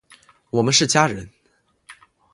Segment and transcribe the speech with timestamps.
[0.49, 1.29] 我们是家人！